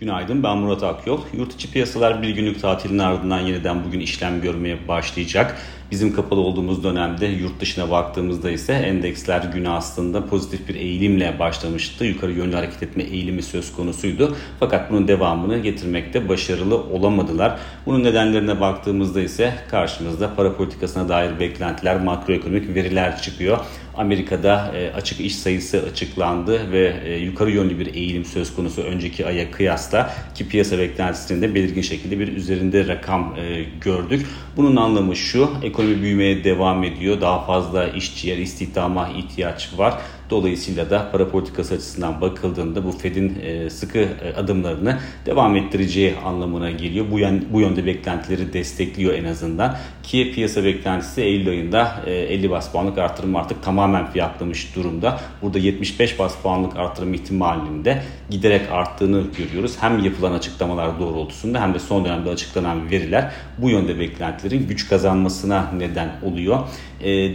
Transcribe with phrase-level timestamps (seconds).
[0.00, 1.20] Günaydın ben Murat Akyol.
[1.32, 5.56] Yurt içi piyasalar bir günlük tatilin ardından yeniden bugün işlem görmeye başlayacak.
[5.90, 12.04] Bizim kapalı olduğumuz dönemde yurt dışına baktığımızda ise endeksler günü aslında pozitif bir eğilimle başlamıştı.
[12.04, 14.36] Yukarı yönlü hareket etme eğilimi söz konusuydu.
[14.60, 17.58] Fakat bunun devamını getirmekte başarılı olamadılar.
[17.86, 23.58] Bunun nedenlerine baktığımızda ise karşımızda para politikasına dair beklentiler, makroekonomik veriler çıkıyor.
[23.96, 29.26] Amerika'da e, açık iş sayısı açıklandı ve e, yukarı yönlü bir eğilim söz konusu önceki
[29.26, 34.26] aya kıyasla ki piyasa beklentisinin belirgin şekilde bir üzerinde rakam e, gördük.
[34.56, 37.20] Bunun anlamı şu, ekonomi büyümeye devam ediyor.
[37.20, 39.94] Daha fazla işçiye, istihdama ihtiyaç var.
[40.30, 46.70] Dolayısıyla da para politikası açısından bakıldığında bu Fed'in e, sıkı e, adımlarını devam ettireceği anlamına
[46.70, 47.06] geliyor.
[47.10, 49.76] Bu, yön, bu yönde beklentileri destekliyor en azından.
[50.02, 55.20] Ki piyasa beklentisi Eylül ayında 50 e, bas puanlık artırım artık tamamen fiyatlamış durumda.
[55.42, 59.76] Burada 75 bas puanlık artırım ihtimalinin de giderek arttığını görüyoruz.
[59.80, 65.69] Hem yapılan açıklamalar doğrultusunda hem de son dönemde açıklanan veriler bu yönde beklentilerin güç kazanmasına
[65.78, 66.58] neden oluyor.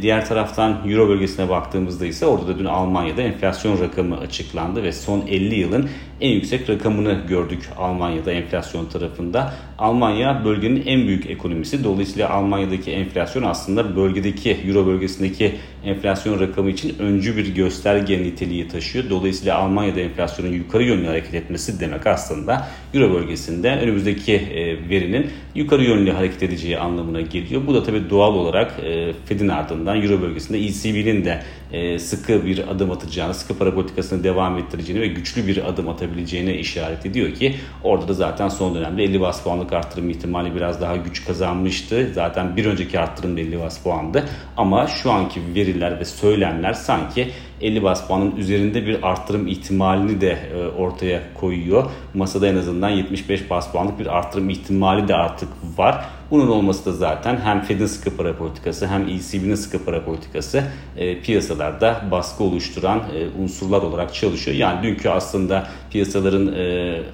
[0.01, 5.27] Diğer taraftan Euro bölgesine baktığımızda ise orada da dün Almanya'da enflasyon rakamı açıklandı ve son
[5.27, 5.89] 50 yılın
[6.21, 9.53] en yüksek rakamını gördük Almanya'da enflasyon tarafında.
[9.77, 11.83] Almanya bölgenin en büyük ekonomisi.
[11.83, 19.09] Dolayısıyla Almanya'daki enflasyon aslında bölgedeki Euro bölgesindeki enflasyon rakamı için öncü bir gösterge niteliği taşıyor.
[19.09, 25.83] Dolayısıyla Almanya'da enflasyonun yukarı yönlü hareket etmesi demek aslında Euro bölgesinde önümüzdeki e, verinin yukarı
[25.83, 27.61] yönlü hareket edeceği anlamına geliyor.
[27.67, 32.67] Bu da tabii doğal olarak e, Fed'in ardından Euro bölgesinde ECB'nin de e, sıkı bir
[32.67, 37.55] adım atacağını, sıkı para politikasını devam ettireceğini ve güçlü bir adım atabileceğine işaret ediyor ki
[37.83, 42.11] orada da zaten son dönemde 50 bas puanlık arttırım ihtimali biraz daha güç kazanmıştı.
[42.13, 44.25] Zaten bir önceki arttırım da 50 bas puandı
[44.57, 50.37] ama şu anki veriler ve söylemler sanki 50 bas puanın üzerinde bir arttırım ihtimalini de
[50.55, 51.83] e, ortaya koyuyor.
[52.13, 56.05] Masada en azından 75 bas puanlık bir arttırım ihtimali de artık var.
[56.31, 60.63] Bunun olması da zaten hem Fed'in sıkı para politikası hem ECB'nin sıkı para politikası
[60.97, 64.57] e, piyasalarda baskı oluşturan e, unsurlar olarak çalışıyor.
[64.57, 66.45] Yani dünkü aslında piyasaların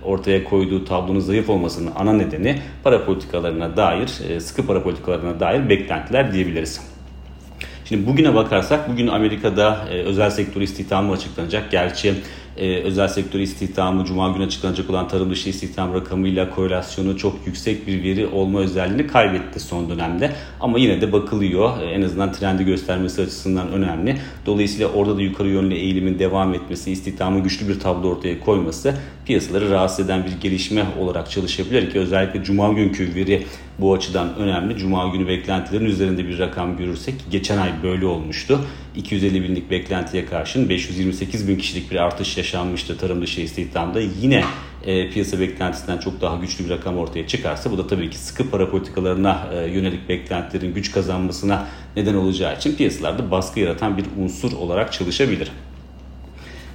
[0.03, 4.07] ortaya koyduğu tablonun zayıf olmasının ana nedeni para politikalarına dair,
[4.39, 6.90] sıkı para politikalarına dair beklentiler diyebiliriz.
[7.91, 11.71] Şimdi bugüne bakarsak bugün Amerika'da e, özel sektör istihdamı açıklanacak.
[11.71, 12.13] Gerçi
[12.57, 17.87] e, özel sektör istihdamı Cuma günü açıklanacak olan tarım dışı istihdam rakamıyla korelasyonu çok yüksek
[17.87, 20.31] bir veri olma özelliğini kaybetti son dönemde.
[20.59, 21.81] Ama yine de bakılıyor.
[21.81, 24.17] E, en azından trendi göstermesi açısından önemli.
[24.45, 28.95] Dolayısıyla orada da yukarı yönlü eğilimin devam etmesi, istihdamın güçlü bir tablo ortaya koyması
[29.25, 33.45] piyasaları rahatsız eden bir gelişme olarak çalışabilir ki özellikle Cuma günkü veri
[33.79, 34.77] bu açıdan önemli.
[34.77, 38.59] Cuma günü beklentilerin üzerinde bir rakam görürsek geçen ay böyle olmuştu.
[38.95, 43.99] 250 binlik beklentiye karşın 528 bin kişilik bir artış yaşanmıştı tarım dışı istihdamda.
[44.21, 44.43] Yine
[44.85, 48.49] e, piyasa beklentisinden çok daha güçlü bir rakam ortaya çıkarsa bu da tabii ki sıkı
[48.49, 54.51] para politikalarına e, yönelik beklentilerin güç kazanmasına neden olacağı için piyasalarda baskı yaratan bir unsur
[54.51, 55.51] olarak çalışabilir.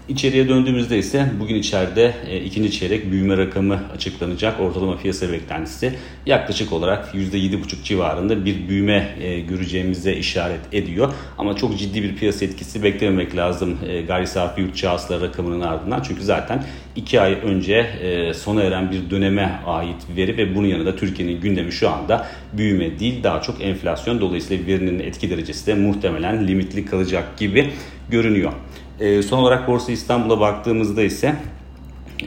[0.09, 4.61] İçeriye döndüğümüzde ise bugün içeride e, ikinci çeyrek büyüme rakamı açıklanacak.
[4.61, 5.93] Ortalama piyasa beklentisi
[6.27, 11.13] yaklaşık olarak %7,5 civarında bir büyüme e, göreceğimize işaret ediyor.
[11.39, 16.03] Ama çok ciddi bir piyasa etkisi beklememek lazım e, gayri safi yurt hasıla rakamının ardından.
[16.03, 16.65] Çünkü zaten
[16.97, 21.73] 2 ay önce e, sona eren bir döneme ait veri ve bunun yanında Türkiye'nin gündemi
[21.73, 24.21] şu anda büyüme değil daha çok enflasyon.
[24.21, 27.71] Dolayısıyla verinin etki derecesi de muhtemelen limitli kalacak gibi
[28.11, 28.53] görünüyor.
[29.01, 31.37] E, son olarak Borsa İstanbul'a baktığımızda ise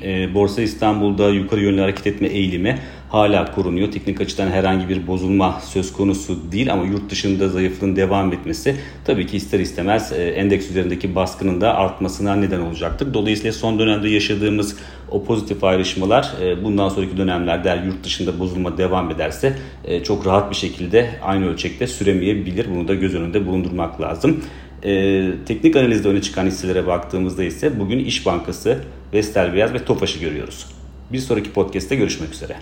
[0.04, 3.92] e, Borsa İstanbul'da yukarı yönlü hareket etme eğilimi hala korunuyor.
[3.92, 8.76] Teknik açıdan herhangi bir bozulma söz konusu değil ama yurt dışında zayıflığın devam etmesi
[9.06, 13.14] tabii ki ister istemez e, endeks üzerindeki baskının da artmasına neden olacaktır.
[13.14, 14.78] Dolayısıyla son dönemde yaşadığımız
[15.12, 20.52] o pozitif ayrışmalar e, bundan sonraki dönemlerde yurt dışında bozulma devam ederse e, çok rahat
[20.52, 22.68] bir şekilde aynı ölçekte süremeyebilir.
[22.76, 24.44] Bunu da göz önünde bulundurmak lazım.
[24.84, 28.80] E, teknik analizde öne çıkan hisselere baktığımızda ise bugün İş Bankası,
[29.14, 30.66] Vestel Beyaz ve Tofaş'ı görüyoruz.
[31.14, 32.56] Bir sonraki podcast'te görüşmek üzere.